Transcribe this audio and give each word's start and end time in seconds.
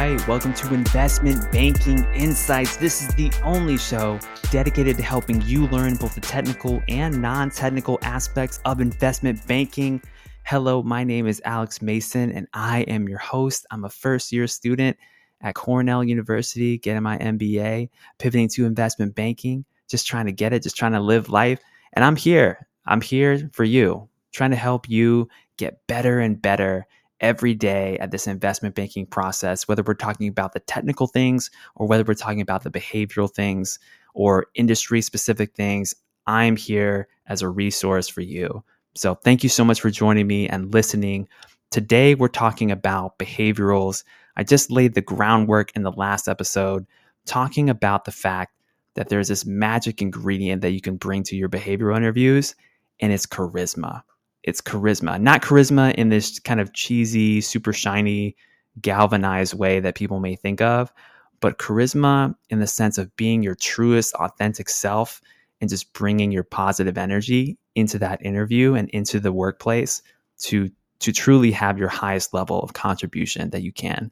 Right. 0.00 0.26
Welcome 0.26 0.54
to 0.54 0.72
Investment 0.72 1.52
Banking 1.52 2.06
Insights. 2.14 2.78
This 2.78 3.02
is 3.02 3.14
the 3.16 3.30
only 3.44 3.76
show 3.76 4.18
dedicated 4.50 4.96
to 4.96 5.02
helping 5.02 5.42
you 5.42 5.66
learn 5.66 5.96
both 5.96 6.14
the 6.14 6.22
technical 6.22 6.82
and 6.88 7.20
non 7.20 7.50
technical 7.50 7.98
aspects 8.00 8.60
of 8.64 8.80
investment 8.80 9.46
banking. 9.46 10.00
Hello, 10.42 10.82
my 10.82 11.04
name 11.04 11.26
is 11.26 11.42
Alex 11.44 11.82
Mason, 11.82 12.32
and 12.32 12.48
I 12.54 12.80
am 12.84 13.10
your 13.10 13.18
host. 13.18 13.66
I'm 13.70 13.84
a 13.84 13.90
first 13.90 14.32
year 14.32 14.46
student 14.46 14.96
at 15.42 15.54
Cornell 15.54 16.02
University, 16.02 16.78
getting 16.78 17.02
my 17.02 17.18
MBA, 17.18 17.90
pivoting 18.16 18.48
to 18.54 18.64
investment 18.64 19.14
banking, 19.14 19.66
just 19.86 20.06
trying 20.06 20.24
to 20.24 20.32
get 20.32 20.54
it, 20.54 20.62
just 20.62 20.78
trying 20.78 20.92
to 20.92 21.00
live 21.00 21.28
life. 21.28 21.60
And 21.92 22.06
I'm 22.06 22.16
here. 22.16 22.66
I'm 22.86 23.02
here 23.02 23.50
for 23.52 23.64
you, 23.64 24.08
trying 24.32 24.52
to 24.52 24.56
help 24.56 24.88
you 24.88 25.28
get 25.58 25.86
better 25.86 26.20
and 26.20 26.40
better 26.40 26.86
every 27.20 27.54
day 27.54 27.98
at 27.98 28.10
this 28.10 28.26
investment 28.26 28.74
banking 28.74 29.06
process, 29.06 29.68
whether 29.68 29.82
we're 29.82 29.94
talking 29.94 30.28
about 30.28 30.52
the 30.52 30.60
technical 30.60 31.06
things 31.06 31.50
or 31.74 31.86
whether 31.86 32.04
we're 32.04 32.14
talking 32.14 32.40
about 32.40 32.62
the 32.62 32.70
behavioral 32.70 33.30
things 33.30 33.78
or 34.14 34.46
industry 34.54 35.00
specific 35.00 35.54
things. 35.54 35.94
I'm 36.26 36.56
here 36.56 37.08
as 37.26 37.42
a 37.42 37.48
resource 37.48 38.08
for 38.08 38.20
you. 38.20 38.62
So 38.94 39.14
thank 39.14 39.42
you 39.42 39.48
so 39.48 39.64
much 39.64 39.80
for 39.80 39.90
joining 39.90 40.26
me 40.26 40.48
and 40.48 40.72
listening. 40.72 41.28
Today, 41.70 42.14
we're 42.14 42.28
talking 42.28 42.70
about 42.70 43.18
behaviorals. 43.18 44.02
I 44.36 44.42
just 44.42 44.70
laid 44.70 44.94
the 44.94 45.00
groundwork 45.00 45.70
in 45.76 45.82
the 45.82 45.92
last 45.92 46.28
episode 46.28 46.86
talking 47.26 47.70
about 47.70 48.04
the 48.04 48.12
fact 48.12 48.54
that 48.94 49.08
there's 49.08 49.28
this 49.28 49.46
magic 49.46 50.02
ingredient 50.02 50.62
that 50.62 50.72
you 50.72 50.80
can 50.80 50.96
bring 50.96 51.22
to 51.24 51.36
your 51.36 51.48
behavioral 51.48 51.96
interviews, 51.96 52.56
and 52.98 53.12
it's 53.12 53.26
charisma 53.26 54.02
it's 54.42 54.60
charisma, 54.60 55.20
not 55.20 55.42
charisma 55.42 55.94
in 55.94 56.08
this 56.08 56.38
kind 56.38 56.60
of 56.60 56.72
cheesy, 56.72 57.40
super 57.40 57.72
shiny, 57.72 58.36
galvanized 58.80 59.54
way 59.54 59.80
that 59.80 59.94
people 59.94 60.20
may 60.20 60.36
think 60.36 60.60
of, 60.60 60.92
but 61.40 61.58
charisma 61.58 62.34
in 62.48 62.60
the 62.60 62.66
sense 62.66 62.98
of 62.98 63.14
being 63.16 63.42
your 63.42 63.54
truest, 63.54 64.14
authentic 64.14 64.68
self 64.68 65.20
and 65.60 65.68
just 65.68 65.92
bringing 65.92 66.32
your 66.32 66.42
positive 66.42 66.96
energy 66.96 67.58
into 67.74 67.98
that 67.98 68.24
interview 68.24 68.74
and 68.74 68.88
into 68.90 69.20
the 69.20 69.32
workplace 69.32 70.02
to 70.38 70.70
to 71.00 71.12
truly 71.12 71.50
have 71.50 71.78
your 71.78 71.88
highest 71.88 72.34
level 72.34 72.60
of 72.60 72.74
contribution 72.74 73.48
that 73.50 73.62
you 73.62 73.72
can. 73.72 74.10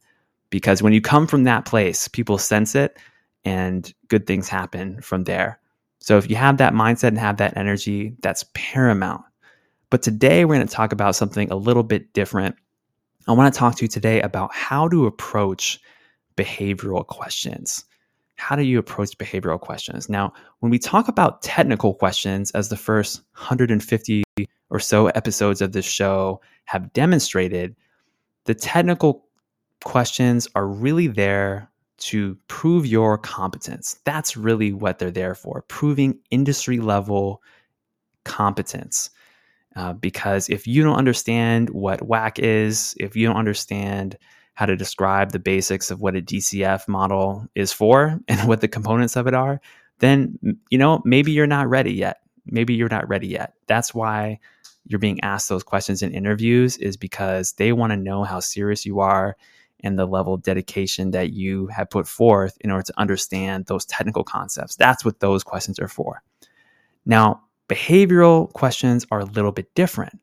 Because 0.49 0.83
when 0.83 0.95
you 0.95 1.03
come 1.03 1.27
from 1.27 1.45
that 1.45 1.67
place 1.67 2.09
people 2.09 2.39
sense 2.39 2.75
it 2.75 2.99
and 3.45 3.93
good 4.09 4.27
things 4.27 4.49
happen 4.49 5.01
from 5.03 5.25
there. 5.25 5.61
So 6.01 6.17
if 6.17 6.31
you 6.31 6.37
have 6.37 6.57
that 6.59 6.73
mindset 6.73 7.09
and 7.09 7.19
have 7.19 7.39
that 7.39 7.57
energy 7.57 8.15
that's 8.21 8.45
paramount 8.55 9.23
but 9.91 10.03
today 10.03 10.45
we're 10.45 10.57
going 10.57 10.67
to 10.67 10.75
talk 10.75 10.93
about 10.93 11.17
something 11.17 11.51
a 11.51 11.57
little 11.57 11.83
bit 11.83 12.13
different. 12.13 12.57
I 13.27 13.33
want 13.33 13.53
to 13.53 13.59
talk 13.59 13.77
to 13.77 13.85
you 13.85 13.89
today 13.89 14.21
about 14.21 14.55
how 14.55 14.89
to 14.89 15.07
approach 15.07 15.81
behavioral 16.37 17.07
questions. 17.07 17.85
How 18.37 18.55
do 18.55 18.63
you 18.63 18.79
approach 18.79 19.19
behavioral 19.19 19.61
questions? 19.61 20.09
Now, 20.09 20.33
when 20.61 20.71
we 20.71 20.79
talk 20.79 21.09
about 21.09 21.43
technical 21.43 21.95
questions, 21.95 22.51
as 22.53 22.69
the 22.69 22.77
first 22.77 23.23
150 23.35 24.23
or 24.71 24.81
so 24.81 25.09
episodes 25.09 25.61
of 25.61 25.73
this 25.73 25.85
show 25.85 26.41
have 26.67 26.93
demonstrated, 26.93 27.75
the 28.45 28.55
technical 28.55 29.27
questions 29.85 30.47
are 30.55 30.67
really 30.67 31.09
there 31.09 31.71
to 31.99 32.37
prove 32.47 32.87
your 32.87 33.19
competence. 33.19 33.99
That's 34.05 34.37
really 34.37 34.73
what 34.73 34.99
they're 34.99 35.11
there 35.11 35.35
for, 35.35 35.65
proving 35.69 36.19
industry 36.31 36.79
level 36.79 37.43
competence. 38.25 39.11
Uh, 39.79 39.93
because 39.93 40.49
if 40.49 40.67
you 40.67 40.83
don't 40.83 40.97
understand 40.97 41.71
what 41.71 42.01
WACC 42.01 42.41
is, 42.41 42.97
if 42.99 43.15
you 43.15 43.29
don't 43.29 43.37
understand 43.37 44.19
how 44.55 44.67
to 44.67 44.75
describe 44.75 45.31
the 45.31 45.39
basics 45.39 45.93
of 45.93 46.01
what 46.01 46.17
a 46.17 46.21
DCF 46.21 46.89
model 46.89 47.47
is 47.55 47.73
for 47.73 48.19
and 48.29 48.49
what 48.49 48.61
the 48.61 48.67
components 48.67 49.15
of 49.15 49.29
it 49.29 49.35
are, 49.35 49.61
then 50.01 50.37
you 50.69 50.79
know 50.79 51.01
maybe 51.05 51.31
you're 51.31 51.47
not 51.47 51.69
ready 51.69 51.93
yet. 51.93 52.19
Maybe 52.45 52.75
you're 52.75 52.89
not 52.89 53.09
ready 53.09 53.29
yet. 53.29 53.53
That's 53.69 53.95
why 53.95 54.41
you're 54.85 54.99
being 54.99 55.21
asked 55.21 55.49
those 55.49 55.63
questions 55.63 56.03
in 56.03 56.13
interviews 56.13 56.77
is 56.77 56.97
because 56.97 57.53
they 57.53 57.73
want 57.73 57.93
to 57.93 57.97
know 57.97 58.25
how 58.25 58.41
serious 58.41 58.85
you 58.85 58.99
are 58.99 59.37
and 59.85 59.97
the 59.97 60.07
level 60.07 60.35
of 60.35 60.43
dedication 60.43 61.13
that 61.13 61.31
you 61.31 61.69
have 61.69 61.89
put 61.89 62.09
forth 62.09 62.59
in 62.63 62.73
order 62.73 62.83
to 62.83 62.99
understand 62.99 63.67
those 63.67 63.85
technical 63.85 64.25
concepts. 64.25 64.75
That's 64.75 65.05
what 65.05 65.21
those 65.21 65.45
questions 65.45 65.79
are 65.79 65.87
for. 65.87 66.21
Now, 67.07 67.43
Behavioral 67.69 68.53
questions 68.53 69.07
are 69.11 69.21
a 69.21 69.27
little 69.27 69.53
bit 69.53 69.75
different. 69.75 70.19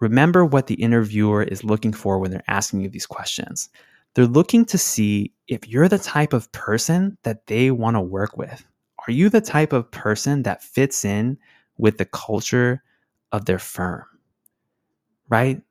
Remember 0.00 0.44
what 0.44 0.66
the 0.66 0.74
interviewer 0.74 1.42
is 1.42 1.64
looking 1.64 1.92
for 1.92 2.18
when 2.18 2.30
they're 2.30 2.42
asking 2.48 2.80
you 2.80 2.88
these 2.88 3.06
questions. 3.06 3.68
They're 4.14 4.26
looking 4.26 4.64
to 4.66 4.78
see 4.78 5.32
if 5.46 5.68
you're 5.68 5.88
the 5.88 5.98
type 5.98 6.32
of 6.32 6.50
person 6.52 7.16
that 7.22 7.46
they 7.46 7.70
want 7.70 7.96
to 7.96 8.00
work 8.00 8.36
with. 8.36 8.64
Are 9.06 9.12
you 9.12 9.28
the 9.28 9.40
type 9.40 9.72
of 9.72 9.90
person 9.90 10.42
that 10.42 10.62
fits 10.62 11.04
in 11.04 11.38
with 11.78 11.98
the 11.98 12.04
culture 12.04 12.82
of 13.32 13.44
their 13.44 13.58
firm? 13.58 14.04
Right? 15.28 15.62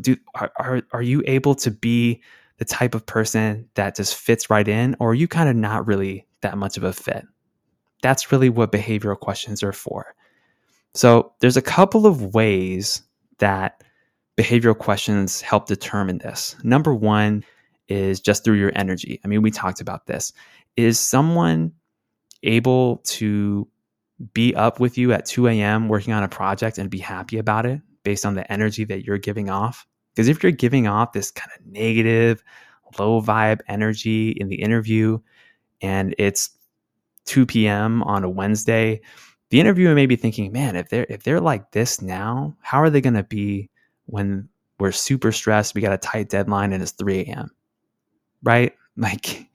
Do, 0.00 0.16
are, 0.34 0.52
are, 0.58 0.82
are 0.92 1.02
you 1.02 1.22
able 1.26 1.54
to 1.56 1.70
be 1.70 2.22
the 2.58 2.64
type 2.64 2.94
of 2.94 3.04
person 3.06 3.68
that 3.74 3.96
just 3.96 4.14
fits 4.14 4.48
right 4.48 4.66
in, 4.66 4.96
or 5.00 5.10
are 5.10 5.14
you 5.14 5.28
kind 5.28 5.48
of 5.48 5.56
not 5.56 5.86
really 5.86 6.26
that 6.40 6.56
much 6.56 6.76
of 6.76 6.84
a 6.84 6.92
fit? 6.92 7.24
That's 8.02 8.30
really 8.30 8.48
what 8.48 8.72
behavioral 8.72 9.18
questions 9.18 9.62
are 9.62 9.72
for. 9.72 10.14
So 10.94 11.32
there's 11.40 11.56
a 11.56 11.62
couple 11.62 12.06
of 12.06 12.34
ways 12.34 13.02
that 13.38 13.82
behavioral 14.38 14.78
questions 14.78 15.40
help 15.40 15.66
determine 15.66 16.18
this. 16.18 16.56
Number 16.62 16.94
one 16.94 17.44
is 17.88 18.20
just 18.20 18.44
through 18.44 18.56
your 18.56 18.72
energy. 18.74 19.20
I 19.24 19.28
mean, 19.28 19.42
we 19.42 19.50
talked 19.50 19.80
about 19.80 20.06
this. 20.06 20.32
Is 20.76 20.98
someone 20.98 21.72
able 22.42 22.98
to 22.98 23.68
be 24.32 24.54
up 24.54 24.80
with 24.80 24.96
you 24.96 25.12
at 25.12 25.26
2 25.26 25.48
a.m. 25.48 25.88
working 25.88 26.12
on 26.12 26.22
a 26.22 26.28
project 26.28 26.78
and 26.78 26.90
be 26.90 26.98
happy 26.98 27.38
about 27.38 27.66
it 27.66 27.80
based 28.04 28.24
on 28.24 28.34
the 28.34 28.50
energy 28.52 28.84
that 28.84 29.04
you're 29.04 29.18
giving 29.18 29.50
off? 29.50 29.86
Because 30.14 30.28
if 30.28 30.42
you're 30.42 30.52
giving 30.52 30.86
off 30.86 31.12
this 31.12 31.30
kind 31.30 31.50
of 31.58 31.66
negative, 31.66 32.42
low 32.98 33.20
vibe 33.20 33.60
energy 33.68 34.30
in 34.30 34.48
the 34.48 34.62
interview 34.62 35.18
and 35.80 36.14
it's 36.18 36.50
2 37.26 37.46
p.m. 37.46 38.02
on 38.04 38.22
a 38.22 38.28
Wednesday, 38.28 39.00
the 39.54 39.60
interviewer 39.60 39.94
may 39.94 40.06
be 40.06 40.16
thinking, 40.16 40.50
man, 40.50 40.74
if 40.74 40.88
they're 40.88 41.06
if 41.08 41.22
they're 41.22 41.40
like 41.40 41.70
this 41.70 42.02
now, 42.02 42.56
how 42.60 42.78
are 42.78 42.90
they 42.90 43.00
going 43.00 43.14
to 43.14 43.22
be 43.22 43.70
when 44.06 44.48
we're 44.80 44.90
super 44.90 45.30
stressed? 45.30 45.76
We 45.76 45.80
got 45.80 45.92
a 45.92 45.96
tight 45.96 46.28
deadline 46.28 46.72
and 46.72 46.82
it's 46.82 46.90
3 46.90 47.20
a.m. 47.20 47.52
Right? 48.42 48.72
Like, 48.96 49.48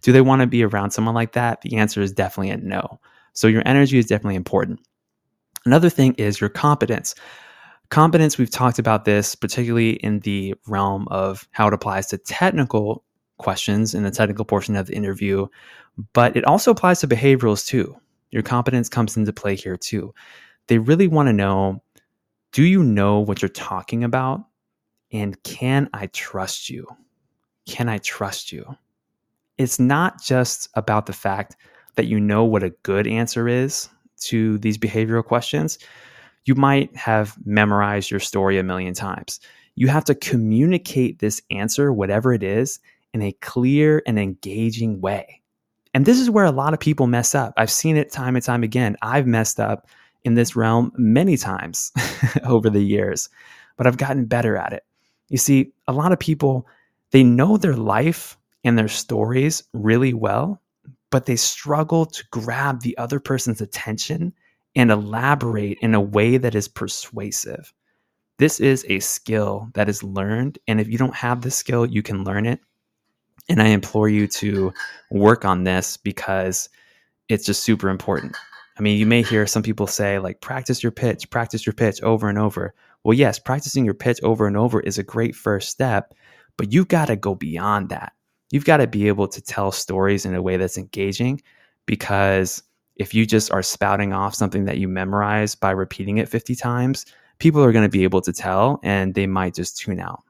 do 0.00 0.10
they 0.12 0.20
want 0.20 0.42
to 0.42 0.46
be 0.46 0.64
around 0.64 0.90
someone 0.90 1.14
like 1.14 1.32
that? 1.32 1.60
The 1.60 1.76
answer 1.76 2.00
is 2.02 2.12
definitely 2.12 2.50
a 2.50 2.56
no. 2.56 3.00
So 3.32 3.46
your 3.46 3.62
energy 3.64 3.98
is 3.98 4.06
definitely 4.06 4.34
important. 4.34 4.80
Another 5.64 5.88
thing 5.88 6.14
is 6.14 6.40
your 6.40 6.50
competence. 6.50 7.14
Competence, 7.90 8.38
we've 8.38 8.50
talked 8.50 8.80
about 8.80 9.04
this, 9.04 9.36
particularly 9.36 9.92
in 9.92 10.18
the 10.20 10.54
realm 10.66 11.06
of 11.12 11.48
how 11.52 11.68
it 11.68 11.74
applies 11.74 12.08
to 12.08 12.18
technical 12.18 13.04
questions 13.38 13.94
in 13.94 14.02
the 14.02 14.10
technical 14.10 14.44
portion 14.44 14.74
of 14.74 14.88
the 14.88 14.96
interview, 14.96 15.46
but 16.12 16.36
it 16.36 16.44
also 16.44 16.72
applies 16.72 17.00
to 17.00 17.08
behaviorals 17.08 17.64
too. 17.64 17.96
Your 18.32 18.42
competence 18.42 18.88
comes 18.88 19.16
into 19.16 19.32
play 19.32 19.54
here 19.54 19.76
too. 19.76 20.12
They 20.66 20.78
really 20.78 21.06
want 21.06 21.28
to 21.28 21.32
know 21.32 21.82
do 22.52 22.64
you 22.64 22.82
know 22.82 23.18
what 23.18 23.40
you're 23.40 23.48
talking 23.48 24.04
about? 24.04 24.44
And 25.10 25.42
can 25.42 25.88
I 25.94 26.06
trust 26.08 26.68
you? 26.68 26.86
Can 27.66 27.88
I 27.88 27.98
trust 27.98 28.52
you? 28.52 28.76
It's 29.56 29.78
not 29.78 30.20
just 30.22 30.68
about 30.74 31.06
the 31.06 31.12
fact 31.14 31.56
that 31.96 32.06
you 32.06 32.20
know 32.20 32.44
what 32.44 32.62
a 32.62 32.74
good 32.82 33.06
answer 33.06 33.48
is 33.48 33.88
to 34.22 34.58
these 34.58 34.78
behavioral 34.78 35.24
questions. 35.24 35.78
You 36.44 36.54
might 36.54 36.94
have 36.96 37.36
memorized 37.44 38.10
your 38.10 38.20
story 38.20 38.58
a 38.58 38.62
million 38.62 38.94
times. 38.94 39.40
You 39.74 39.88
have 39.88 40.04
to 40.04 40.14
communicate 40.14 41.18
this 41.18 41.40
answer, 41.50 41.92
whatever 41.92 42.32
it 42.32 42.42
is, 42.42 42.80
in 43.14 43.22
a 43.22 43.32
clear 43.32 44.02
and 44.06 44.18
engaging 44.18 45.00
way. 45.00 45.41
And 45.94 46.06
this 46.06 46.18
is 46.18 46.30
where 46.30 46.44
a 46.44 46.50
lot 46.50 46.72
of 46.72 46.80
people 46.80 47.06
mess 47.06 47.34
up. 47.34 47.52
I've 47.56 47.70
seen 47.70 47.96
it 47.96 48.10
time 48.10 48.34
and 48.36 48.44
time 48.44 48.62
again. 48.62 48.96
I've 49.02 49.26
messed 49.26 49.60
up 49.60 49.88
in 50.24 50.34
this 50.34 50.56
realm 50.56 50.92
many 50.96 51.36
times 51.36 51.92
over 52.44 52.70
the 52.70 52.82
years, 52.82 53.28
but 53.76 53.86
I've 53.86 53.98
gotten 53.98 54.24
better 54.24 54.56
at 54.56 54.72
it. 54.72 54.84
You 55.28 55.38
see, 55.38 55.72
a 55.88 55.92
lot 55.92 56.12
of 56.12 56.18
people, 56.18 56.66
they 57.10 57.22
know 57.22 57.56
their 57.56 57.76
life 57.76 58.38
and 58.64 58.78
their 58.78 58.88
stories 58.88 59.64
really 59.72 60.14
well, 60.14 60.60
but 61.10 61.26
they 61.26 61.36
struggle 61.36 62.06
to 62.06 62.24
grab 62.30 62.80
the 62.80 62.96
other 62.96 63.20
person's 63.20 63.60
attention 63.60 64.32
and 64.74 64.90
elaborate 64.90 65.78
in 65.82 65.94
a 65.94 66.00
way 66.00 66.38
that 66.38 66.54
is 66.54 66.68
persuasive. 66.68 67.72
This 68.38 68.60
is 68.60 68.86
a 68.88 69.00
skill 69.00 69.68
that 69.74 69.88
is 69.88 70.02
learned. 70.02 70.58
And 70.66 70.80
if 70.80 70.88
you 70.88 70.96
don't 70.96 71.14
have 71.14 71.42
this 71.42 71.56
skill, 71.56 71.84
you 71.84 72.02
can 72.02 72.24
learn 72.24 72.46
it. 72.46 72.60
And 73.48 73.60
I 73.60 73.68
implore 73.68 74.08
you 74.08 74.26
to 74.28 74.72
work 75.10 75.44
on 75.44 75.64
this 75.64 75.96
because 75.96 76.68
it's 77.28 77.44
just 77.44 77.64
super 77.64 77.88
important. 77.88 78.36
I 78.78 78.82
mean, 78.82 78.98
you 78.98 79.06
may 79.06 79.22
hear 79.22 79.46
some 79.46 79.62
people 79.62 79.86
say, 79.86 80.18
like, 80.18 80.40
practice 80.40 80.82
your 80.82 80.92
pitch, 80.92 81.28
practice 81.30 81.66
your 81.66 81.72
pitch 81.74 82.00
over 82.02 82.28
and 82.28 82.38
over. 82.38 82.74
Well, 83.04 83.16
yes, 83.16 83.38
practicing 83.38 83.84
your 83.84 83.94
pitch 83.94 84.20
over 84.22 84.46
and 84.46 84.56
over 84.56 84.80
is 84.80 84.98
a 84.98 85.02
great 85.02 85.34
first 85.34 85.68
step, 85.68 86.14
But 86.56 86.72
you've 86.72 86.88
got 86.88 87.06
to 87.06 87.16
go 87.16 87.34
beyond 87.34 87.88
that. 87.88 88.12
You've 88.50 88.64
got 88.64 88.78
to 88.78 88.86
be 88.86 89.08
able 89.08 89.28
to 89.28 89.40
tell 89.40 89.72
stories 89.72 90.26
in 90.26 90.34
a 90.34 90.42
way 90.42 90.56
that's 90.56 90.78
engaging 90.78 91.40
because 91.86 92.62
if 92.96 93.14
you 93.14 93.26
just 93.26 93.50
are 93.50 93.62
spouting 93.62 94.12
off 94.12 94.34
something 94.34 94.66
that 94.66 94.78
you 94.78 94.88
memorize 94.88 95.54
by 95.54 95.70
repeating 95.70 96.18
it 96.18 96.28
50 96.28 96.54
times, 96.54 97.06
people 97.38 97.64
are 97.64 97.72
going 97.72 97.84
to 97.84 97.88
be 97.88 98.04
able 98.04 98.20
to 98.20 98.32
tell 98.32 98.78
and 98.82 99.14
they 99.14 99.26
might 99.26 99.54
just 99.54 99.78
tune 99.78 99.98
out. 99.98 100.22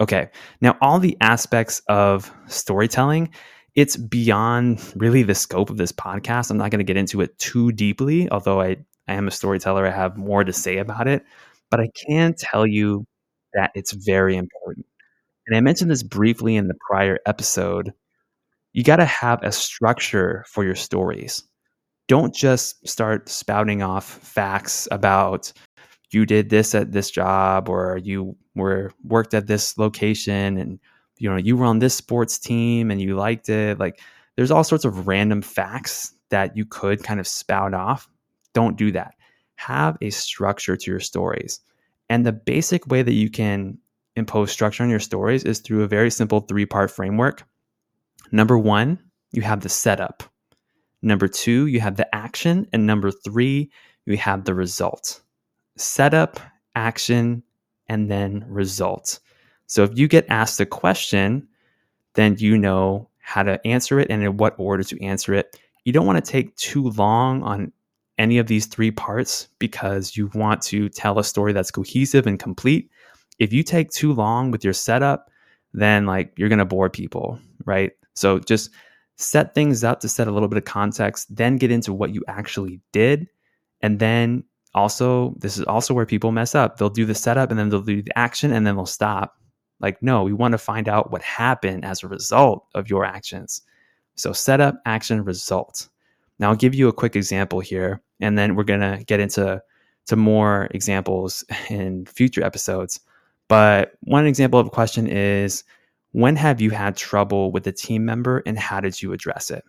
Okay, 0.00 0.28
now 0.60 0.76
all 0.80 0.98
the 0.98 1.16
aspects 1.20 1.80
of 1.88 2.30
storytelling, 2.48 3.30
it's 3.74 3.96
beyond 3.96 4.80
really 4.96 5.22
the 5.22 5.34
scope 5.34 5.70
of 5.70 5.78
this 5.78 5.92
podcast. 5.92 6.50
I'm 6.50 6.58
not 6.58 6.70
going 6.70 6.80
to 6.80 6.84
get 6.84 6.96
into 6.98 7.20
it 7.20 7.38
too 7.38 7.72
deeply, 7.72 8.30
although 8.30 8.60
I, 8.60 8.76
I 9.08 9.14
am 9.14 9.26
a 9.26 9.30
storyteller. 9.30 9.86
I 9.86 9.90
have 9.90 10.16
more 10.16 10.44
to 10.44 10.52
say 10.52 10.78
about 10.78 11.08
it, 11.08 11.24
but 11.70 11.80
I 11.80 11.88
can 12.06 12.34
tell 12.38 12.66
you 12.66 13.06
that 13.54 13.70
it's 13.74 13.92
very 13.92 14.36
important. 14.36 14.86
And 15.46 15.56
I 15.56 15.60
mentioned 15.60 15.90
this 15.90 16.02
briefly 16.02 16.56
in 16.56 16.68
the 16.68 16.76
prior 16.90 17.18
episode. 17.24 17.92
You 18.72 18.84
got 18.84 18.96
to 18.96 19.06
have 19.06 19.42
a 19.42 19.52
structure 19.52 20.44
for 20.48 20.64
your 20.64 20.74
stories. 20.74 21.42
Don't 22.08 22.34
just 22.34 22.86
start 22.86 23.28
spouting 23.28 23.82
off 23.82 24.04
facts 24.04 24.86
about 24.90 25.52
you 26.10 26.26
did 26.26 26.50
this 26.50 26.74
at 26.74 26.92
this 26.92 27.10
job 27.10 27.68
or 27.68 27.98
you 27.98 28.36
were 28.54 28.92
worked 29.04 29.34
at 29.34 29.46
this 29.46 29.76
location 29.76 30.56
and 30.56 30.78
you 31.18 31.28
know 31.28 31.36
you 31.36 31.56
were 31.56 31.66
on 31.66 31.78
this 31.78 31.94
sports 31.94 32.38
team 32.38 32.90
and 32.90 33.00
you 33.00 33.16
liked 33.16 33.48
it. 33.48 33.78
Like 33.78 34.00
there's 34.36 34.50
all 34.50 34.64
sorts 34.64 34.84
of 34.84 35.06
random 35.06 35.42
facts 35.42 36.14
that 36.30 36.56
you 36.56 36.64
could 36.64 37.02
kind 37.02 37.20
of 37.20 37.26
spout 37.26 37.74
off. 37.74 38.08
Don't 38.52 38.76
do 38.76 38.92
that. 38.92 39.14
Have 39.56 39.96
a 40.00 40.10
structure 40.10 40.76
to 40.76 40.90
your 40.90 41.00
stories. 41.00 41.60
And 42.08 42.24
the 42.24 42.32
basic 42.32 42.86
way 42.86 43.02
that 43.02 43.14
you 43.14 43.30
can 43.30 43.78
impose 44.14 44.50
structure 44.50 44.82
on 44.82 44.90
your 44.90 45.00
stories 45.00 45.44
is 45.44 45.60
through 45.60 45.82
a 45.82 45.88
very 45.88 46.10
simple 46.10 46.40
three 46.40 46.66
part 46.66 46.90
framework. 46.90 47.44
Number 48.32 48.58
one 48.58 48.98
you 49.32 49.42
have 49.42 49.60
the 49.60 49.68
setup. 49.68 50.22
Number 51.02 51.28
two 51.28 51.66
you 51.66 51.80
have 51.80 51.96
the 51.96 52.14
action. 52.14 52.66
And 52.72 52.86
number 52.86 53.10
three 53.10 53.70
you 54.06 54.16
have 54.16 54.44
the 54.44 54.54
result 54.54 55.20
setup, 55.76 56.40
action, 56.74 57.42
and 57.88 58.10
then 58.10 58.44
result. 58.48 59.20
So 59.66 59.82
if 59.82 59.98
you 59.98 60.08
get 60.08 60.26
asked 60.28 60.60
a 60.60 60.66
question, 60.66 61.46
then 62.14 62.36
you 62.38 62.56
know 62.56 63.08
how 63.18 63.42
to 63.42 63.64
answer 63.66 63.98
it 63.98 64.08
and 64.10 64.22
in 64.22 64.36
what 64.36 64.54
order 64.58 64.82
to 64.84 65.02
answer 65.02 65.34
it. 65.34 65.58
You 65.84 65.92
don't 65.92 66.06
want 66.06 66.24
to 66.24 66.30
take 66.30 66.54
too 66.56 66.90
long 66.90 67.42
on 67.42 67.72
any 68.18 68.38
of 68.38 68.46
these 68.46 68.66
three 68.66 68.90
parts 68.90 69.48
because 69.58 70.16
you 70.16 70.30
want 70.34 70.62
to 70.62 70.88
tell 70.88 71.18
a 71.18 71.24
story 71.24 71.52
that's 71.52 71.70
cohesive 71.70 72.26
and 72.26 72.38
complete. 72.38 72.90
If 73.38 73.52
you 73.52 73.62
take 73.62 73.90
too 73.90 74.12
long 74.12 74.50
with 74.50 74.64
your 74.64 74.72
setup, 74.72 75.30
then 75.74 76.06
like 76.06 76.32
you're 76.36 76.48
going 76.48 76.58
to 76.58 76.64
bore 76.64 76.88
people, 76.88 77.38
right? 77.64 77.92
So 78.14 78.38
just 78.38 78.70
set 79.16 79.54
things 79.54 79.84
up 79.84 80.00
to 80.00 80.08
set 80.08 80.28
a 80.28 80.30
little 80.30 80.48
bit 80.48 80.58
of 80.58 80.64
context, 80.64 81.34
then 81.34 81.56
get 81.56 81.70
into 81.70 81.92
what 81.92 82.14
you 82.14 82.24
actually 82.28 82.80
did, 82.92 83.28
and 83.82 83.98
then 83.98 84.44
also 84.76 85.34
this 85.38 85.56
is 85.56 85.64
also 85.64 85.94
where 85.94 86.06
people 86.06 86.30
mess 86.30 86.54
up. 86.54 86.76
They'll 86.76 86.90
do 86.90 87.06
the 87.06 87.14
setup 87.14 87.50
and 87.50 87.58
then 87.58 87.70
they'll 87.70 87.80
do 87.80 88.02
the 88.02 88.16
action 88.16 88.52
and 88.52 88.66
then 88.66 88.76
they'll 88.76 88.86
stop. 88.86 89.36
Like 89.80 90.00
no 90.02 90.22
we 90.22 90.32
want 90.32 90.52
to 90.52 90.58
find 90.58 90.88
out 90.88 91.10
what 91.10 91.22
happened 91.22 91.84
as 91.84 92.02
a 92.02 92.08
result 92.08 92.66
of 92.74 92.88
your 92.88 93.04
actions. 93.04 93.62
So 94.14 94.32
setup 94.32 94.80
action 94.84 95.24
result. 95.24 95.88
Now 96.38 96.50
i'll 96.50 96.56
give 96.56 96.74
you 96.74 96.88
a 96.88 96.92
quick 96.92 97.16
example 97.16 97.60
here 97.60 98.02
and 98.20 98.38
then 98.38 98.54
we're 98.54 98.64
going 98.64 98.80
to 98.80 99.02
get 99.04 99.18
into 99.20 99.62
to 100.06 100.16
more 100.16 100.68
examples 100.70 101.44
in 101.70 102.06
future 102.06 102.44
episodes. 102.44 103.00
But 103.48 103.92
one 104.00 104.26
example 104.26 104.60
of 104.60 104.66
a 104.66 104.70
question 104.70 105.06
is 105.06 105.64
when 106.12 106.36
have 106.36 106.60
you 106.60 106.70
had 106.70 106.96
trouble 106.96 107.50
with 107.50 107.66
a 107.66 107.72
team 107.72 108.04
member 108.04 108.42
and 108.46 108.58
how 108.58 108.80
did 108.80 109.00
you 109.00 109.12
address 109.12 109.50
it? 109.50 109.64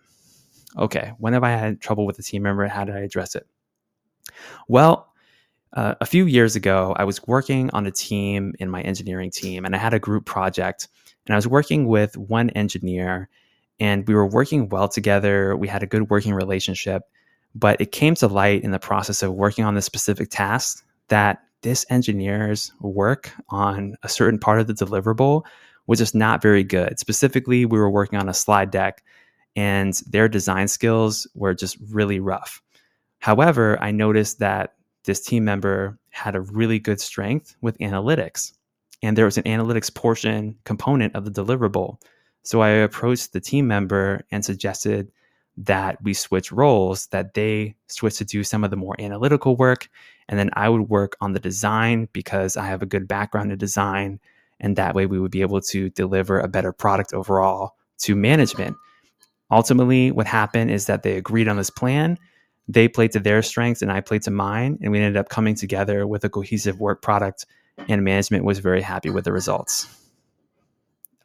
Okay 0.76 1.12
when 1.18 1.32
have 1.32 1.44
i 1.44 1.50
had 1.50 1.80
trouble 1.80 2.04
with 2.04 2.18
a 2.18 2.22
team 2.22 2.42
member 2.42 2.62
and 2.62 2.70
how 2.72 2.84
did 2.84 2.94
i 2.94 3.00
address 3.00 3.34
it 3.34 3.46
well, 4.68 5.12
uh, 5.74 5.94
a 6.00 6.06
few 6.06 6.26
years 6.26 6.56
ago, 6.56 6.94
I 6.96 7.04
was 7.04 7.26
working 7.26 7.70
on 7.70 7.86
a 7.86 7.90
team 7.90 8.54
in 8.58 8.70
my 8.70 8.80
engineering 8.82 9.30
team, 9.30 9.64
and 9.64 9.74
I 9.74 9.78
had 9.78 9.94
a 9.94 9.98
group 9.98 10.24
project. 10.24 10.88
And 11.26 11.34
I 11.34 11.36
was 11.36 11.46
working 11.46 11.86
with 11.86 12.16
one 12.16 12.50
engineer, 12.50 13.28
and 13.78 14.06
we 14.08 14.14
were 14.14 14.26
working 14.26 14.68
well 14.70 14.88
together. 14.88 15.56
We 15.56 15.68
had 15.68 15.82
a 15.82 15.86
good 15.86 16.08
working 16.10 16.34
relationship. 16.34 17.02
But 17.54 17.80
it 17.80 17.92
came 17.92 18.14
to 18.16 18.28
light 18.28 18.62
in 18.62 18.70
the 18.70 18.78
process 18.78 19.22
of 19.22 19.34
working 19.34 19.64
on 19.64 19.74
this 19.74 19.86
specific 19.86 20.30
task 20.30 20.84
that 21.08 21.42
this 21.62 21.84
engineer's 21.90 22.72
work 22.80 23.32
on 23.48 23.94
a 24.02 24.08
certain 24.08 24.38
part 24.38 24.60
of 24.60 24.66
the 24.66 24.74
deliverable 24.74 25.44
was 25.86 25.98
just 25.98 26.14
not 26.14 26.40
very 26.40 26.62
good. 26.62 26.98
Specifically, 26.98 27.64
we 27.64 27.78
were 27.78 27.90
working 27.90 28.18
on 28.18 28.28
a 28.28 28.34
slide 28.34 28.70
deck, 28.70 29.02
and 29.56 29.94
their 30.06 30.28
design 30.28 30.68
skills 30.68 31.26
were 31.34 31.54
just 31.54 31.76
really 31.90 32.20
rough. 32.20 32.62
However, 33.18 33.78
I 33.80 33.90
noticed 33.90 34.38
that 34.38 34.74
this 35.04 35.20
team 35.20 35.44
member 35.44 35.98
had 36.10 36.34
a 36.34 36.40
really 36.40 36.78
good 36.78 37.00
strength 37.00 37.56
with 37.60 37.78
analytics, 37.78 38.52
and 39.02 39.16
there 39.16 39.24
was 39.24 39.38
an 39.38 39.44
analytics 39.44 39.94
portion 39.94 40.56
component 40.64 41.14
of 41.14 41.24
the 41.24 41.30
deliverable. 41.30 42.00
So 42.42 42.60
I 42.60 42.68
approached 42.68 43.32
the 43.32 43.40
team 43.40 43.66
member 43.66 44.24
and 44.30 44.44
suggested 44.44 45.10
that 45.56 46.02
we 46.02 46.14
switch 46.14 46.52
roles, 46.52 47.08
that 47.08 47.34
they 47.34 47.74
switch 47.88 48.18
to 48.18 48.24
do 48.24 48.44
some 48.44 48.62
of 48.62 48.70
the 48.70 48.76
more 48.76 48.94
analytical 49.00 49.56
work, 49.56 49.88
and 50.28 50.38
then 50.38 50.50
I 50.52 50.68
would 50.68 50.88
work 50.88 51.16
on 51.20 51.32
the 51.32 51.40
design 51.40 52.08
because 52.12 52.56
I 52.56 52.66
have 52.66 52.82
a 52.82 52.86
good 52.86 53.08
background 53.08 53.50
in 53.50 53.58
design. 53.58 54.20
And 54.60 54.76
that 54.76 54.94
way 54.94 55.06
we 55.06 55.20
would 55.20 55.30
be 55.30 55.40
able 55.40 55.60
to 55.62 55.88
deliver 55.90 56.38
a 56.38 56.48
better 56.48 56.72
product 56.72 57.12
overall 57.12 57.76
to 57.98 58.14
management. 58.14 58.76
Ultimately, 59.50 60.10
what 60.10 60.26
happened 60.26 60.70
is 60.70 60.86
that 60.86 61.02
they 61.02 61.16
agreed 61.16 61.48
on 61.48 61.56
this 61.56 61.70
plan 61.70 62.18
they 62.68 62.86
played 62.86 63.12
to 63.12 63.20
their 63.20 63.42
strengths 63.42 63.82
and 63.82 63.90
I 63.90 64.00
played 64.00 64.22
to 64.22 64.30
mine. 64.30 64.78
And 64.82 64.92
we 64.92 64.98
ended 64.98 65.16
up 65.16 65.30
coming 65.30 65.54
together 65.54 66.06
with 66.06 66.24
a 66.24 66.28
cohesive 66.28 66.80
work 66.80 67.02
product, 67.02 67.46
and 67.88 68.04
management 68.04 68.44
was 68.44 68.58
very 68.58 68.82
happy 68.82 69.10
with 69.10 69.24
the 69.24 69.32
results. 69.32 69.86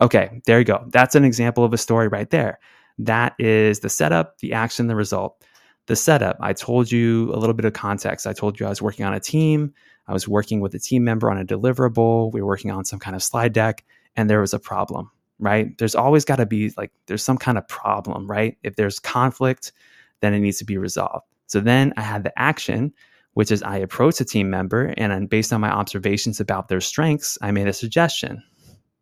Okay, 0.01 0.42
there 0.45 0.60
you 0.60 0.66
go. 0.66 0.86
That's 0.90 1.16
an 1.16 1.25
example 1.25 1.63
of 1.63 1.74
a 1.74 1.77
story 1.77 2.08
right 2.08 2.29
there. 2.29 2.60
That 3.00 3.34
is 3.39 3.79
the 3.79 3.89
setup, 3.89 4.38
the 4.39 4.53
action, 4.53 4.88
the 4.88 4.96
result. 4.96 5.44
The 5.88 5.96
setup, 5.96 6.38
I 6.39 6.53
told 6.53 6.91
you 6.91 7.34
a 7.34 7.38
little 7.38 7.53
bit 7.53 7.65
of 7.65 7.74
context. 7.74 8.25
I 8.25 8.34
told 8.34 8.60
you 8.60 8.65
I 8.65 8.70
was 8.70 8.82
working 8.82 9.06
on 9.06 9.13
a 9.13 9.20
team. 9.20 9.74
I 10.08 10.13
was 10.13 10.27
working 10.27 10.62
with 10.62 10.74
a 10.75 10.79
team 10.79 11.03
member 11.03 11.29
on 11.29 11.38
a 11.38 11.46
deliverable. 11.46 12.32
We 12.32 12.41
were 12.41 12.48
working 12.48 12.72
on 12.72 12.86
some 12.86 13.00
kind 13.00 13.15
of 13.15 13.24
slide 13.24 13.51
deck, 13.53 13.84
and 14.15 14.29
there 14.29 14.39
was 14.41 14.53
a 14.53 14.60
problem, 14.60 15.12
right? 15.39 15.77
There's 15.77 15.96
always 15.96 16.24
got 16.24 16.38
to 16.38 16.46
be 16.46 16.74
like, 16.77 16.91
there's 17.08 17.24
some 17.24 17.38
kind 17.38 17.58
of 17.58 17.68
problem, 17.68 18.29
right? 18.29 18.58
If 18.63 18.75
there's 18.75 19.00
conflict, 19.00 19.74
then 20.22 20.34
it 20.34 20.39
needs 20.39 20.58
to 20.60 20.65
be 20.65 20.77
resolved. 20.77 21.25
So 21.48 21.60
then 21.60 21.94
I 21.98 22.02
had 22.02 22.24
the 22.24 22.38
action, 22.40 22.94
which 23.34 23.52
is 23.52 23.64
I 23.64 23.78
approached 23.78 24.22
a 24.22 24.26
team 24.26 24.50
member 24.50 24.94
and 24.98 25.30
based 25.30 25.54
on 25.54 25.62
my 25.62 25.70
observations 25.70 26.40
about 26.40 26.68
their 26.68 26.82
strengths, 26.82 27.38
I 27.42 27.52
made 27.52 27.68
a 27.68 27.74
suggestion. 27.74 28.44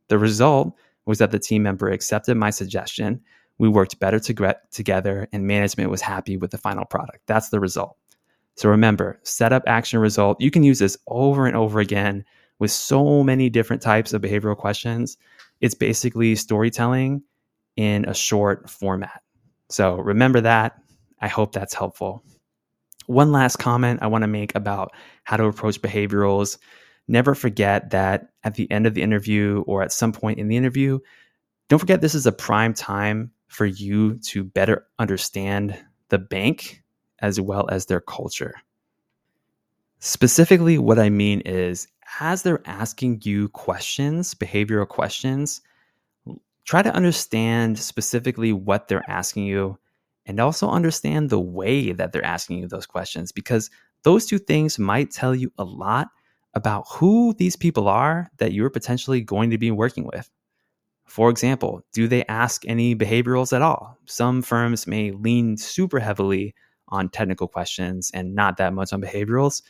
The 0.07 0.17
result 0.17 0.75
was 1.05 1.19
that 1.19 1.31
the 1.31 1.39
team 1.39 1.63
member 1.63 1.89
accepted 1.89 2.35
my 2.35 2.49
suggestion. 2.49 3.21
We 3.57 3.69
worked 3.69 3.99
better 3.99 4.19
to 4.19 4.55
together 4.71 5.27
and 5.31 5.47
management 5.47 5.89
was 5.89 6.01
happy 6.01 6.37
with 6.37 6.51
the 6.51 6.57
final 6.57 6.85
product. 6.85 7.19
That's 7.27 7.49
the 7.49 7.59
result. 7.59 7.97
So 8.55 8.69
remember, 8.69 9.19
setup, 9.23 9.63
action, 9.65 9.99
result. 9.99 10.41
You 10.41 10.51
can 10.51 10.63
use 10.63 10.79
this 10.79 10.97
over 11.07 11.45
and 11.47 11.55
over 11.55 11.79
again 11.79 12.25
with 12.59 12.71
so 12.71 13.23
many 13.23 13.49
different 13.49 13.81
types 13.81 14.13
of 14.13 14.21
behavioral 14.21 14.57
questions. 14.57 15.17
It's 15.61 15.73
basically 15.73 16.35
storytelling 16.35 17.23
in 17.75 18.05
a 18.05 18.13
short 18.13 18.69
format. 18.69 19.21
So 19.69 19.95
remember 19.95 20.41
that. 20.41 20.77
I 21.21 21.27
hope 21.27 21.53
that's 21.53 21.73
helpful. 21.73 22.23
One 23.05 23.31
last 23.31 23.57
comment 23.57 23.99
I 24.01 24.07
want 24.07 24.23
to 24.23 24.27
make 24.27 24.55
about 24.55 24.93
how 25.23 25.37
to 25.37 25.45
approach 25.45 25.81
behaviorals. 25.81 26.57
Never 27.07 27.35
forget 27.35 27.91
that 27.91 28.29
at 28.43 28.55
the 28.55 28.69
end 28.71 28.87
of 28.87 28.93
the 28.93 29.01
interview 29.01 29.63
or 29.67 29.83
at 29.83 29.91
some 29.91 30.11
point 30.11 30.39
in 30.39 30.47
the 30.47 30.57
interview, 30.57 30.99
don't 31.69 31.79
forget 31.79 32.01
this 32.01 32.15
is 32.15 32.25
a 32.25 32.31
prime 32.31 32.73
time 32.73 33.31
for 33.47 33.65
you 33.65 34.17
to 34.19 34.43
better 34.43 34.87
understand 34.97 35.77
the 36.09 36.17
bank 36.17 36.83
as 37.19 37.39
well 37.39 37.67
as 37.69 37.85
their 37.85 38.01
culture. 38.01 38.55
Specifically, 39.99 40.77
what 40.77 40.99
I 40.99 41.09
mean 41.09 41.41
is 41.41 41.87
as 42.19 42.43
they're 42.43 42.61
asking 42.65 43.21
you 43.23 43.49
questions, 43.49 44.33
behavioral 44.33 44.87
questions, 44.87 45.61
try 46.65 46.81
to 46.81 46.93
understand 46.93 47.77
specifically 47.77 48.51
what 48.53 48.87
they're 48.87 49.09
asking 49.09 49.45
you 49.45 49.77
and 50.25 50.39
also 50.39 50.69
understand 50.69 51.29
the 51.29 51.39
way 51.39 51.91
that 51.91 52.11
they're 52.11 52.25
asking 52.25 52.59
you 52.59 52.67
those 52.67 52.85
questions 52.85 53.31
because 53.31 53.69
those 54.03 54.25
two 54.25 54.39
things 54.39 54.79
might 54.79 55.11
tell 55.11 55.35
you 55.35 55.51
a 55.57 55.63
lot 55.63 56.07
about 56.53 56.85
who 56.89 57.33
these 57.33 57.55
people 57.55 57.87
are 57.87 58.29
that 58.37 58.53
you're 58.53 58.69
potentially 58.69 59.21
going 59.21 59.49
to 59.49 59.57
be 59.57 59.71
working 59.71 60.05
with. 60.05 60.29
For 61.05 61.29
example, 61.29 61.85
do 61.93 62.07
they 62.07 62.25
ask 62.25 62.65
any 62.65 62.95
behaviorals 62.95 63.53
at 63.53 63.61
all? 63.61 63.97
Some 64.05 64.41
firms 64.41 64.87
may 64.87 65.11
lean 65.11 65.57
super 65.57 65.99
heavily 65.99 66.55
on 66.87 67.09
technical 67.09 67.47
questions 67.47 68.11
and 68.13 68.35
not 68.35 68.57
that 68.57 68.73
much 68.73 68.93
on 68.93 69.01
behaviorals. 69.01 69.61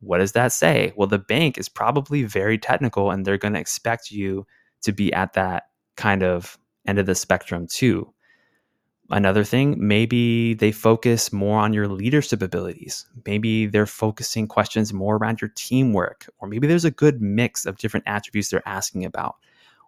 What 0.00 0.18
does 0.18 0.32
that 0.32 0.52
say? 0.52 0.92
Well, 0.96 1.08
the 1.08 1.18
bank 1.18 1.58
is 1.58 1.68
probably 1.68 2.24
very 2.24 2.58
technical 2.58 3.10
and 3.10 3.24
they're 3.24 3.38
going 3.38 3.54
to 3.54 3.60
expect 3.60 4.10
you 4.10 4.46
to 4.82 4.92
be 4.92 5.12
at 5.12 5.32
that 5.32 5.64
kind 5.96 6.22
of 6.22 6.58
end 6.86 6.98
of 6.98 7.06
the 7.06 7.14
spectrum 7.14 7.66
too. 7.66 8.12
Another 9.10 9.44
thing, 9.44 9.76
maybe 9.78 10.54
they 10.54 10.72
focus 10.72 11.32
more 11.32 11.60
on 11.60 11.72
your 11.72 11.86
leadership 11.86 12.42
abilities. 12.42 13.06
Maybe 13.24 13.66
they're 13.66 13.86
focusing 13.86 14.48
questions 14.48 14.92
more 14.92 15.16
around 15.16 15.40
your 15.40 15.52
teamwork, 15.54 16.28
or 16.38 16.48
maybe 16.48 16.66
there's 16.66 16.84
a 16.84 16.90
good 16.90 17.22
mix 17.22 17.66
of 17.66 17.78
different 17.78 18.08
attributes 18.08 18.48
they're 18.48 18.66
asking 18.66 19.04
about. 19.04 19.36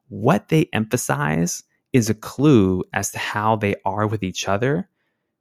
What 0.08 0.48
they 0.48 0.68
emphasize 0.72 1.64
is 1.92 2.08
a 2.08 2.14
clue 2.14 2.84
as 2.92 3.10
to 3.10 3.18
how 3.18 3.56
they 3.56 3.74
are 3.84 4.06
with 4.06 4.22
each 4.22 4.46
other, 4.48 4.88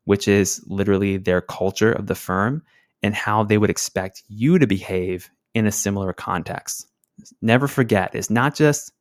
which 0.05 0.27
is 0.27 0.63
literally 0.65 1.17
their 1.17 1.41
culture 1.41 1.91
of 1.91 2.07
the 2.07 2.15
firm, 2.15 2.63
and 3.03 3.13
how 3.13 3.43
they 3.43 3.59
would 3.59 3.69
expect 3.69 4.23
you 4.27 4.57
to 4.57 4.65
behave 4.65 5.29
in 5.53 5.67
a 5.67 5.71
similar 5.71 6.13
context. 6.13 6.87
Never 7.41 7.67
forget, 7.67 8.15
it's 8.15 8.31
not 8.31 8.55
just 8.55 8.91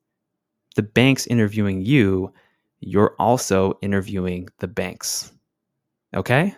the 0.75 0.83
banks 0.83 1.25
interviewing 1.25 1.81
you, 1.81 2.31
you're 2.79 3.15
also 3.19 3.77
interviewing 3.81 4.49
the 4.59 4.67
banks. 4.67 5.31
Okay? 6.15 6.55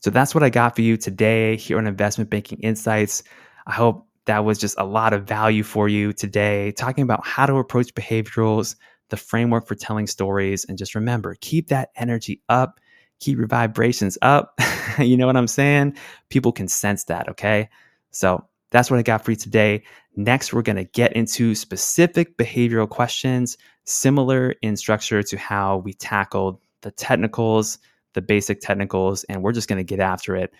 So 0.00 0.10
that's 0.10 0.34
what 0.34 0.42
I 0.42 0.50
got 0.50 0.74
for 0.74 0.82
you 0.82 0.96
today 0.96 1.56
here 1.56 1.78
on 1.78 1.86
Investment 1.86 2.30
Banking 2.30 2.58
Insights. 2.60 3.22
I 3.66 3.72
hope 3.72 4.06
that 4.26 4.44
was 4.44 4.58
just 4.58 4.78
a 4.78 4.84
lot 4.84 5.12
of 5.12 5.24
value 5.24 5.62
for 5.62 5.88
you 5.88 6.12
today, 6.12 6.72
talking 6.72 7.02
about 7.02 7.26
how 7.26 7.46
to 7.46 7.56
approach 7.56 7.94
behaviorals, 7.94 8.76
the 9.10 9.16
framework 9.16 9.66
for 9.66 9.74
telling 9.74 10.06
stories, 10.06 10.64
and 10.64 10.78
just 10.78 10.94
remember 10.94 11.36
keep 11.40 11.68
that 11.68 11.90
energy 11.96 12.40
up, 12.48 12.80
keep 13.20 13.38
your 13.38 13.46
vibrations 13.46 14.18
up. 14.22 14.58
you 14.98 15.16
know 15.16 15.26
what 15.26 15.36
I'm 15.36 15.48
saying? 15.48 15.96
People 16.28 16.52
can 16.52 16.68
sense 16.68 17.04
that, 17.04 17.28
okay? 17.30 17.68
So 18.10 18.44
that's 18.72 18.90
what 18.90 18.98
I 18.98 19.02
got 19.02 19.24
for 19.24 19.30
you 19.30 19.36
today. 19.36 19.84
Next, 20.16 20.52
we're 20.52 20.62
going 20.62 20.76
to 20.76 20.84
get 20.84 21.12
into 21.12 21.54
specific 21.54 22.36
behavioral 22.36 22.88
questions, 22.88 23.56
similar 23.84 24.54
in 24.62 24.76
structure 24.76 25.22
to 25.22 25.36
how 25.36 25.76
we 25.78 25.92
tackled 25.92 26.58
the 26.80 26.90
technicals, 26.90 27.78
the 28.14 28.22
basic 28.22 28.60
technicals, 28.60 29.24
and 29.24 29.42
we're 29.42 29.52
just 29.52 29.68
going 29.68 29.78
to 29.78 29.84
get 29.84 30.00
after 30.00 30.34
it 30.34 30.52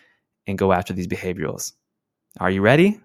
and 0.47 0.57
go 0.57 0.73
after 0.73 0.93
these 0.93 1.09
behaviorals. 1.09 1.73
Are 2.39 2.51
you 2.51 2.61
ready? 2.63 3.01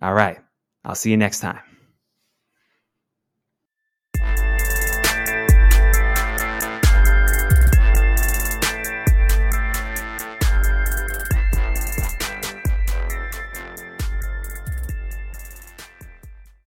All 0.00 0.14
right. 0.14 0.38
I'll 0.84 0.94
see 0.94 1.10
you 1.10 1.16
next 1.16 1.40
time. 1.40 1.71